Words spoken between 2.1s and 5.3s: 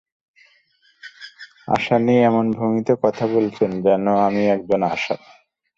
এমন ভঙ্গিতে কথা বলছেন যেন আমি একজন আসামী।